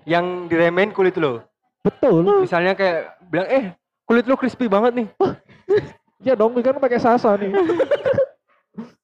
yang 0.08 0.48
diremehin 0.48 0.90
kulit 0.94 1.14
lo 1.20 1.44
betul. 1.80 2.44
misalnya 2.44 2.72
kayak 2.76 3.16
bilang 3.28 3.48
eh 3.48 3.64
kulit 4.04 4.24
lo 4.28 4.36
crispy 4.36 4.68
banget 4.68 4.92
nih 4.96 5.08
Ya 6.20 6.36
dong, 6.36 6.52
gue 6.52 6.60
kan 6.60 6.76
pakai 6.76 7.00
sasa 7.00 7.32
nih. 7.40 7.48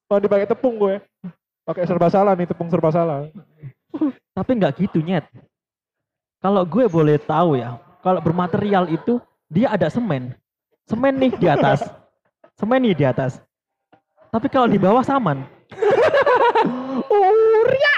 Mau 0.07 0.23
dipakai 0.23 0.47
tepung 0.47 0.79
gue. 0.79 1.03
Pakai 1.67 1.83
serba 1.83 2.07
salah 2.07 2.39
nih, 2.39 2.47
tepung 2.47 2.71
serba 2.71 2.95
salah. 2.95 3.27
Tapi 4.37 4.51
nggak 4.55 4.87
gitu 4.87 5.03
nyet. 5.03 5.27
Kalau 6.39 6.63
gue 6.63 6.87
boleh 6.87 7.19
tahu 7.19 7.59
ya, 7.59 7.75
kalau 8.07 8.23
bermaterial 8.23 8.87
itu 8.87 9.19
dia 9.51 9.75
ada 9.75 9.91
semen. 9.91 10.31
Semen 10.87 11.19
nih 11.19 11.35
di 11.35 11.47
atas. 11.51 11.83
Semen 12.55 12.87
nih 12.87 12.95
di 12.95 13.03
atas. 13.03 13.43
Tapi 14.31 14.47
kalau 14.47 14.71
di 14.71 14.79
bawah 14.79 15.03
saman. 15.03 15.43
Uria. 17.11 17.95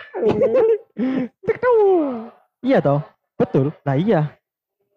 Iya 2.64 2.78
toh? 2.80 3.00
Betul, 3.38 3.70
Nah 3.84 3.94
iya. 3.94 4.32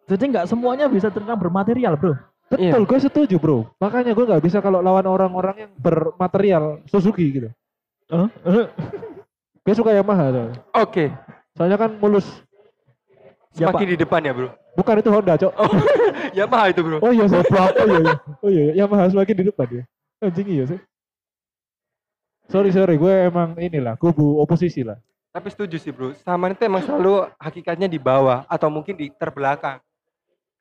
Jadi 0.08 0.32
nggak 0.32 0.48
semuanya 0.50 0.88
bisa 0.88 1.12
tentang 1.12 1.36
bermaterial 1.36 2.00
bro. 2.00 2.16
Betul. 2.52 2.84
Gue 2.84 3.00
setuju 3.00 3.36
bro. 3.40 3.60
Makanya 3.80 4.12
gue 4.12 4.26
nggak 4.28 4.44
bisa 4.44 4.60
kalau 4.60 4.84
lawan 4.84 5.08
orang-orang 5.08 5.68
yang 5.68 5.72
bermaterial 5.80 6.84
Suzuki 6.92 7.32
gitu. 7.32 7.50
Gue 9.62 9.74
suka 9.78 9.96
Yamaha 9.96 10.52
oke 10.76 11.06
Soalnya 11.56 11.78
kan 11.80 11.96
mulus. 11.96 12.28
Semakin 13.52 13.96
di 13.96 13.98
depan 14.00 14.24
ya 14.24 14.32
bro 14.32 14.48
Bukan 14.80 15.04
itu 15.04 15.12
Honda, 15.12 15.36
Cok. 15.36 15.54
Yamaha 16.40 16.66
itu 16.72 16.80
bro 16.80 16.98
Oh 17.04 17.12
iya, 17.12 17.28
goblok. 17.28 17.72
Oh 17.76 17.88
iya, 17.88 18.00
iya. 18.00 18.14
Oh 18.40 18.50
iya, 18.52 18.62
iya. 18.72 18.74
Yamaha 18.84 19.12
semakin 19.12 19.36
di 19.36 19.46
depan 19.52 19.68
ya. 19.68 19.84
Anjing 20.24 20.48
iya 20.48 20.66
sih. 20.68 20.80
sorry 22.52 22.68
sorry 22.76 23.00
gue 23.00 23.32
emang 23.32 23.56
inilah 23.56 23.96
kubu 23.96 24.44
oposisi 24.44 24.84
lah. 24.84 25.00
Tapi 25.32 25.48
setuju 25.48 25.80
sih 25.80 25.96
bro, 25.96 26.12
zaman 26.12 26.52
itu 26.52 26.68
emang 26.68 26.84
selalu 26.84 27.32
hakikatnya 27.40 27.88
di 27.88 27.96
bawah 27.96 28.44
atau 28.52 28.68
mungkin 28.68 29.00
di 29.00 29.08
terbelakang. 29.16 29.80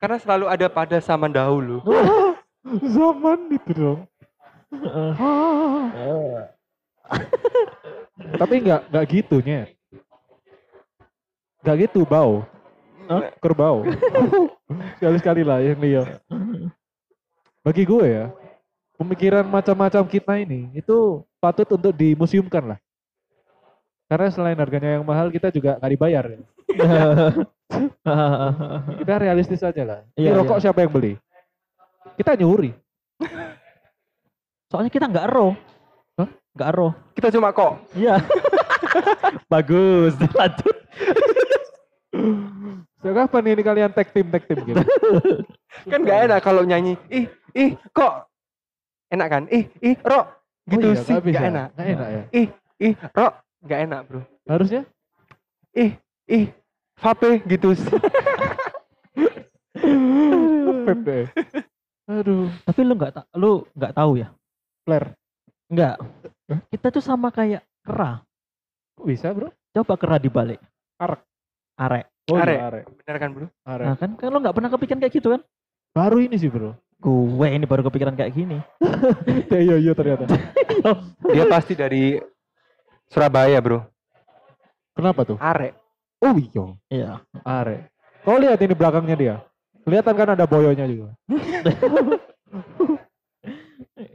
Karena 0.01 0.17
selalu 0.17 0.49
ada 0.49 0.65
pada 0.65 0.97
zaman 0.97 1.29
dahulu. 1.29 1.85
Zaman 2.97 3.53
itu 3.53 3.71
dong. 3.73 4.01
Tapi 8.41 8.55
nggak 8.61 8.81
nggak 8.89 9.05
gitunya. 9.09 9.61
Nggak 11.61 11.77
gitu 11.85 12.01
bau. 12.05 12.45
Kerbau. 13.37 13.85
Sekali-sekali 14.97 15.45
lah 15.45 15.61
yang 15.61 15.77
Leo. 15.77 16.03
Bagi 17.61 17.85
gue 17.85 18.05
ya, 18.09 18.33
pemikiran 18.97 19.45
macam-macam 19.45 20.01
kita 20.09 20.33
ini 20.41 20.73
itu 20.73 21.21
patut 21.37 21.69
untuk 21.77 21.93
dimuseumkan 21.93 22.73
lah. 22.73 22.79
Karena 24.09 24.33
selain 24.33 24.57
harganya 24.57 24.97
yang 24.99 25.05
mahal, 25.05 25.29
kita 25.29 25.53
juga 25.53 25.77
nggak 25.77 25.93
dibayar. 25.93 26.25
ya. 26.25 26.41
Kita 28.99 29.13
realistis 29.17 29.61
aja 29.63 29.83
lah. 29.83 29.99
Ini 30.15 30.27
Iya, 30.29 30.37
rokok 30.37 30.59
siapa 30.59 30.83
yang 30.83 30.91
beli? 30.91 31.13
Kita 32.17 32.35
nyuri. 32.35 32.71
Soalnya 34.67 34.91
kita 34.91 35.05
nggak 35.07 35.25
ero. 35.27 35.55
Hah? 36.19 36.29
Nggak 36.55 36.69
ero. 36.71 36.89
Kita 37.15 37.27
cuma 37.31 37.49
kok. 37.51 37.79
Iya. 37.95 38.19
Bagus. 39.51 40.15
Lanjut. 40.19 40.75
Sejak 43.01 43.15
kapan 43.17 43.43
ini 43.49 43.61
kalian 43.65 43.91
tag 43.91 44.13
team 44.13 44.29
tag 44.29 44.43
team 44.45 44.61
gitu? 44.61 44.77
Kan 45.91 46.05
gak 46.05 46.29
enak 46.29 46.39
kalau 46.45 46.61
nyanyi. 46.61 46.93
Ih, 47.09 47.25
ih, 47.57 47.73
kok. 47.95 48.29
Enak 49.09 49.27
kan? 49.27 49.43
Ih, 49.49 49.65
ih, 49.81 49.95
rok. 50.05 50.27
Gitu 50.69 50.87
Oh 50.87 50.93
iya, 50.93 51.01
sih, 51.01 51.13
nggak 51.17 51.25
bisa. 51.25 51.39
gak 51.39 51.47
enak. 51.49 51.67
Nggak 51.73 51.87
enak 51.89 52.07
ya. 52.07 52.23
Ih, 52.31 52.47
ih, 52.77 52.93
rok. 53.11 53.33
Gak 53.65 53.79
enak 53.89 54.01
bro. 54.05 54.21
Harusnya 54.45 54.81
Ih, 55.73 55.91
ih, 56.27 56.45
vape 57.01 57.41
gitu 57.49 57.73
sih. 57.73 57.97
Deh. 60.91 61.25
Aduh, 62.05 62.51
Tapi 62.67 62.79
lu 62.83 62.93
nggak 62.93 63.11
lu 63.39 63.63
nggak 63.73 63.93
tahu 63.95 64.19
ya? 64.19 64.29
flare. 64.81 65.13
Nggak. 65.71 65.95
Kita 66.67 66.87
tuh 66.91 67.03
sama 67.03 67.31
kayak 67.31 67.63
kera. 67.85 68.19
Kok 68.97 69.05
bisa 69.07 69.31
bro? 69.31 69.49
Coba 69.71 69.93
kera 69.95 70.17
dibalik. 70.19 70.59
Arek. 70.99 71.21
Arek. 71.79 72.05
Oh 72.29 72.37
Arek. 72.37 72.57
iya, 72.59 72.63
arek. 72.67 72.83
Bener 72.91 73.17
kan 73.17 73.29
bro? 73.31 73.47
Arek. 73.63 73.85
Nah 73.87 73.95
kan, 73.95 74.09
kan 74.19 74.27
lu 74.29 74.37
nggak 74.41 74.55
pernah 74.57 74.69
kepikiran 74.69 74.99
kayak 74.99 75.13
gitu 75.15 75.27
kan? 75.31 75.41
Baru 75.95 76.17
ini 76.19 76.35
sih 76.35 76.51
bro. 76.51 76.75
Gue 77.01 77.47
ini 77.49 77.65
baru 77.65 77.81
kepikiran 77.87 78.13
kayak 78.13 78.33
gini. 78.35 78.59
Ya, 79.49 79.57
iya 79.71 79.75
iya 79.79 79.93
ternyata. 79.95 80.27
Dia 81.33 81.45
pasti 81.49 81.73
dari 81.73 82.19
Surabaya 83.07 83.57
bro. 83.63 83.81
Kenapa 84.93 85.23
tuh? 85.23 85.37
Arek. 85.39 85.73
Oh 86.21 86.37
iya, 86.37 86.65
Iya. 86.93 87.11
arek. 87.41 87.89
Kau 88.21 88.37
lihat 88.37 88.61
ini 88.61 88.77
belakangnya 88.77 89.17
dia. 89.17 89.35
Kelihatan 89.81 90.13
kan 90.13 90.29
ada 90.37 90.45
boyonya 90.45 90.85
juga. 90.85 91.09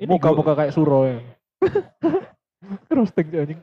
Muka-muka 0.06 0.54
kayak 0.54 0.70
suro 0.70 1.10
ya. 1.10 1.18
Roasting 2.94 3.26
anjing. 3.34 3.58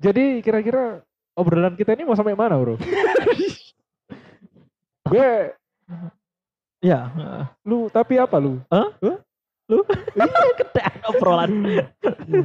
Jadi 0.00 0.40
kira-kira 0.40 1.02
obrolan 1.34 1.74
kita 1.74 1.98
ini 1.98 2.06
mau 2.06 2.14
sampai 2.14 2.38
mana 2.38 2.54
bro? 2.56 2.78
Gue, 5.10 5.50
heeh. 6.86 7.42
lu 7.66 7.90
tapi 7.90 8.14
apa 8.14 8.38
lu? 8.38 8.62
Lu 9.66 9.82
gede 10.54 10.82
obrolan. 11.10 11.50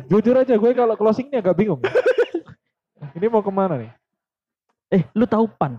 Jujur 0.09 0.41
aja 0.41 0.57
gue 0.57 0.71
kalau 0.73 0.97
closingnya 0.97 1.45
agak 1.45 1.61
bingung. 1.61 1.77
Ini 3.13 3.25
mau 3.29 3.45
ke 3.45 3.51
mana 3.53 3.77
nih? 3.77 3.91
Eh, 4.89 5.03
lu 5.13 5.29
tahu 5.29 5.45
pan? 5.45 5.77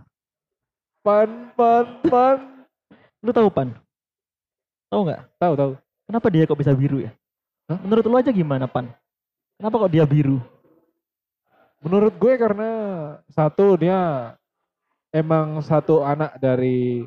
Pan, 1.03 1.51
pan, 1.59 1.87
pan. 2.07 2.39
Lu 3.25 3.31
tahu 3.35 3.49
pan? 3.51 3.75
Tahu 4.93 5.01
nggak? 5.07 5.23
Tahu 5.41 5.55
tahu. 5.59 5.73
Kenapa 6.07 6.27
dia 6.31 6.47
kok 6.47 6.59
bisa 6.59 6.71
biru 6.77 7.03
ya? 7.03 7.11
Hah? 7.67 7.79
Menurut 7.83 8.07
lu 8.07 8.15
aja 8.15 8.31
gimana 8.31 8.71
pan? 8.71 8.87
Kenapa 9.59 9.87
kok 9.87 9.93
dia 9.95 10.07
biru? 10.07 10.39
Menurut 11.83 12.15
gue 12.19 12.35
karena 12.39 12.71
satu 13.31 13.79
dia 13.79 14.33
emang 15.15 15.63
satu 15.63 16.03
anak 16.03 16.39
dari 16.39 17.07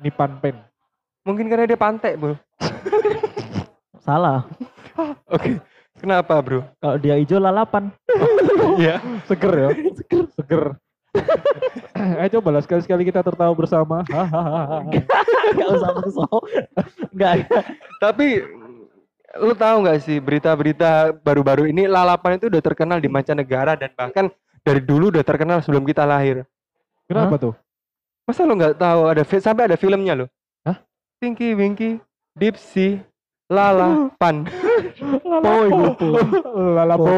Nipan 0.00 0.40
Pen. 0.40 0.56
Mungkin 1.22 1.46
karena 1.50 1.68
dia 1.68 1.78
pantai 1.78 2.18
bro. 2.18 2.34
Salah. 4.02 4.44
Oke. 5.34 5.58
Kenapa 6.02 6.34
bro? 6.42 6.66
Kalau 6.82 6.96
dia 6.98 7.14
hijau 7.14 7.38
lalapan. 7.38 7.94
Iya. 8.72 9.04
Seger 9.28 9.52
ya. 9.52 9.68
Seger. 10.00 10.24
Seger. 10.32 10.64
Ayo 12.24 12.40
coba 12.40 12.48
lah 12.56 12.62
sekali-sekali 12.64 13.04
kita 13.04 13.20
tertawa 13.20 13.52
bersama. 13.52 14.00
Hahaha. 14.08 14.80
Gak 15.52 15.68
usah 15.76 15.90
bersoh. 15.92 16.40
Enggak. 17.12 17.52
Tapi 18.00 18.40
lu 19.44 19.52
tahu 19.52 19.76
nggak 19.84 19.98
sih 20.00 20.18
berita-berita 20.24 21.12
baru-baru 21.20 21.68
ini 21.68 21.84
lalapan 21.84 22.40
itu 22.40 22.48
udah 22.48 22.62
terkenal 22.64 22.98
di 23.00 23.12
mancanegara 23.12 23.76
dan 23.76 23.92
bahkan 23.92 24.32
dari 24.64 24.80
dulu 24.80 25.12
udah 25.12 25.24
terkenal 25.24 25.60
sebelum 25.60 25.84
kita 25.84 26.08
lahir. 26.08 26.48
Kenapa 27.04 27.36
tuh? 27.36 27.54
Masa 28.24 28.48
lu 28.48 28.56
nggak 28.56 28.80
tahu 28.80 29.00
ada 29.12 29.22
sampai 29.26 29.68
ada 29.68 29.76
filmnya 29.76 30.16
lo? 30.16 30.26
Hah? 30.64 30.80
Tinky 31.20 31.52
Winky, 31.52 32.00
Dipsy, 32.32 32.96
Lala, 32.96 33.11
Pan. 34.16 34.36
Po 35.42 35.52
ibu 35.62 35.84
po. 35.94 36.08
Lalapo. 36.72 37.16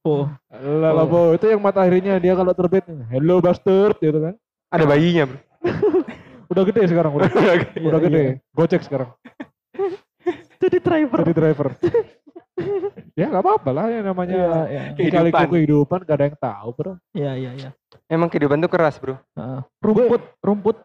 Po. 0.00 0.14
Lalapo 0.52 1.20
itu 1.32 1.46
yang 1.46 1.62
mataharinya 1.62 2.18
dia 2.18 2.34
kalau 2.34 2.52
terbit 2.52 2.82
hello 3.08 3.38
bastard 3.38 3.94
gitu 3.98 4.18
kan. 4.18 4.34
Ada 4.68 4.84
bayinya, 4.84 5.24
Bro. 5.24 5.38
Udah 6.50 6.62
gede 6.64 6.82
sekarang 6.88 7.12
udah. 7.12 7.28
udah 7.28 7.54
Iya, 7.76 7.98
gede. 8.00 8.20
iya. 8.20 8.32
Gocek 8.56 8.80
sekarang. 8.80 9.12
Jadi 10.60 10.76
driver. 10.80 11.18
Jadi 11.20 11.34
driver. 11.34 11.68
ya 13.20 13.28
nggak 13.28 13.44
apa-apa 13.44 13.70
lah 13.70 13.86
yang 13.86 14.04
namanya 14.06 14.66
Iya, 14.66 14.90
iya. 14.96 15.10
kali 15.12 15.30
Kehidupan. 15.30 15.46
kehidupan 15.52 15.98
gak 16.02 16.16
ada 16.16 16.24
yang 16.26 16.38
tahu 16.40 16.68
bro. 16.72 16.92
Iya, 17.12 17.32
iya, 17.36 17.50
iya. 17.54 17.70
Emang 18.08 18.26
kehidupan 18.26 18.56
tuh 18.58 18.72
keras, 18.72 18.96
Bro. 18.96 19.20
Heeh. 19.36 19.60
Rumput, 19.78 20.22
rumput, 20.40 20.76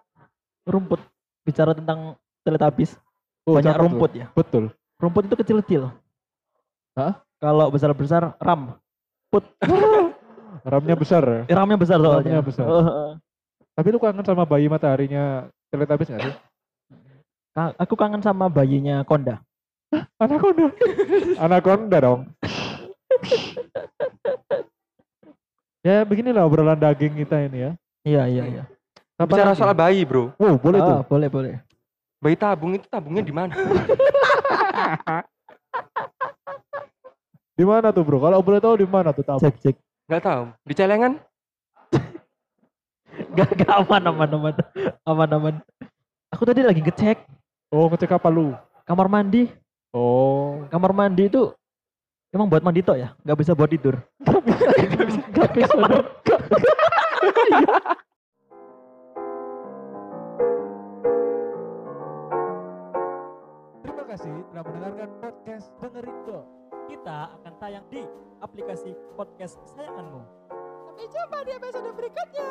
rumput. 0.68 1.00
Bicara 1.42 1.72
tentang 1.72 2.20
Teletubbies. 2.44 3.00
Oh, 3.48 3.56
Banyak 3.56 3.72
cakep 3.72 3.80
tuh. 3.80 3.84
rumput 3.88 4.12
ya. 4.14 4.26
Betul. 4.34 4.66
Rumput 5.04 5.28
itu 5.28 5.36
kecil-kecil. 5.36 5.92
Hah? 6.96 7.20
Kalau 7.44 7.68
besar-besar 7.68 8.40
ram. 8.40 8.80
Ramnya 10.64 10.96
besar 10.96 11.24
ya. 11.28 11.42
Eh, 11.52 11.56
ramnya 11.60 11.76
besar 11.76 12.00
soalnya. 12.00 12.40
Ramnya 12.40 12.40
besar. 12.40 12.68
Oh, 12.72 12.80
heeh. 12.88 13.12
Tapi 13.76 13.88
lu 13.92 14.00
kangen 14.00 14.24
sama 14.24 14.48
bayi 14.48 14.72
mataharinya 14.72 15.52
Teletubbies 15.68 16.08
gak 16.08 16.24
sih? 16.24 16.36
Ka- 17.52 17.76
Aku 17.84 18.00
kangen 18.00 18.24
sama 18.24 18.48
bayinya 18.48 19.04
Konda. 19.04 19.44
Anaconda. 20.22 20.72
Anaconda 21.36 21.98
dong. 22.00 22.32
ya 25.84 26.08
beginilah 26.08 26.48
obrolan 26.48 26.80
daging 26.80 27.20
kita 27.26 27.44
ini 27.50 27.58
ya. 27.68 27.72
Iya, 28.08 28.24
iya, 28.32 28.44
iya. 28.48 28.64
Kapan 29.20 29.36
Bicara 29.36 29.52
lagi? 29.52 29.60
soal 29.60 29.76
bayi, 29.76 30.08
Bro. 30.08 30.32
Wow, 30.40 30.56
boleh 30.62 30.80
tuh. 30.80 30.96
Ah, 30.96 31.04
boleh, 31.04 31.28
boleh. 31.28 31.60
Bayi 32.24 32.40
tabung 32.40 32.72
itu 32.72 32.88
tabungnya 32.88 33.20
di 33.20 33.36
mana? 33.36 33.52
Di 37.54 37.62
mana 37.68 37.94
tuh 37.94 38.02
bro? 38.02 38.18
Kalau 38.18 38.42
boleh 38.42 38.58
tahu 38.58 38.82
di 38.82 38.88
mana 38.90 39.14
tuh 39.14 39.22
tahu? 39.22 39.38
Cek, 39.38 39.62
cek. 39.62 39.76
Nggak 40.10 40.24
tahu. 40.26 40.44
Di 40.66 40.74
celengan? 40.74 41.14
Gak, 43.38 43.50
gak 43.62 43.86
aman, 43.86 44.10
aman, 44.10 44.30
aman. 44.30 44.54
Aman, 45.06 45.30
aman. 45.30 45.56
Aku 46.34 46.50
tadi 46.50 46.66
lagi 46.66 46.82
ngecek 46.82 47.30
Oh 47.70 47.86
ngecek 47.90 48.18
apa 48.18 48.30
lu? 48.30 48.58
kamar 48.90 49.06
mandi. 49.06 49.54
Oh. 49.94 50.66
Kamar 50.74 50.98
mandi 50.98 51.30
itu 51.30 51.54
emang 52.34 52.50
buat 52.50 52.66
mandi 52.66 52.82
tok 52.82 52.98
ya? 52.98 53.14
Gak 53.22 53.38
bisa 53.38 53.54
buat 53.54 53.70
tidur. 53.70 54.02
Gak 55.38 55.50
bisa 55.54 55.78
dong. 55.78 56.06
Terima 57.22 57.78
kasih 64.14 64.46
telah 64.54 64.62
mendengarkan 64.70 65.10
podcast 65.18 65.74
Dengerin 65.82 66.18
Dong. 66.30 66.46
Kita 66.86 67.34
akan 67.34 67.54
tayang 67.58 67.82
di 67.90 68.06
aplikasi 68.46 68.94
podcast 69.18 69.58
kesayanganmu. 69.66 70.22
Sampai 70.86 71.06
jumpa 71.10 71.38
di 71.42 71.52
episode 71.58 71.90
berikutnya. 71.98 72.50